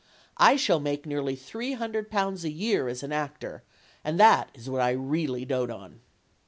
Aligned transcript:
I 0.39 0.55
shall 0.55 0.79
make 0.79 1.05
nearly 1.05 1.35
three 1.35 1.73
hundred 1.73 2.09
pounds 2.09 2.43
a 2.43 2.49
year 2.49 2.87
as 2.87 3.03
an 3.03 3.11
actor, 3.11 3.61
and 4.03 4.19
that 4.19 4.49
is 4.55 4.67
what 4.67 4.81
I 4.81 4.89
really 4.93 5.45
dote 5.45 5.69
on. 5.69 5.99